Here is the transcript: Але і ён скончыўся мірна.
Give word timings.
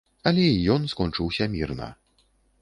Але 0.29 0.45
і 0.53 0.63
ён 0.75 0.87
скончыўся 0.93 1.49
мірна. 1.57 1.91